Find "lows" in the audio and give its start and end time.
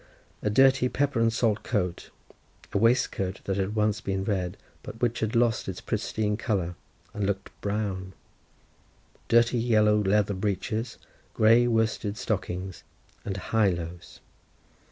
13.69-14.21